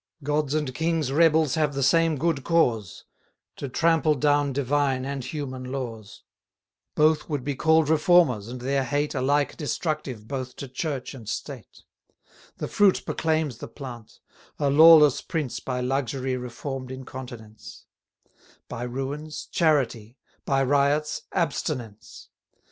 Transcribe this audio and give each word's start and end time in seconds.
God's 0.23 0.55
and 0.55 0.73
king's 0.73 1.11
rebels 1.11 1.53
have 1.53 1.75
the 1.75 1.83
same 1.83 2.17
good 2.17 2.43
cause, 2.43 3.05
To 3.57 3.69
trample 3.69 4.15
down 4.15 4.51
divine 4.51 5.05
and 5.05 5.23
human 5.23 5.63
laws: 5.63 6.23
Both 6.95 7.29
would 7.29 7.43
be 7.43 7.53
call'd 7.55 7.87
reformers, 7.87 8.47
and 8.47 8.61
their 8.61 8.83
hate 8.83 9.13
Alike 9.13 9.57
destructive 9.57 10.27
both 10.27 10.55
to 10.55 10.67
Church 10.67 11.13
and 11.13 11.29
State: 11.29 11.83
360 12.53 12.53
The 12.57 12.67
fruit 12.67 13.05
proclaims 13.05 13.57
the 13.59 13.67
plant; 13.67 14.19
a 14.57 14.71
lawless 14.71 15.21
prince 15.21 15.59
By 15.59 15.81
luxury 15.81 16.35
reform'd 16.35 16.91
incontinence; 16.91 17.85
By 18.67 18.81
ruins, 18.85 19.45
charity; 19.51 20.17
by 20.45 20.63
riots, 20.63 21.21
abstinence. 21.31 22.29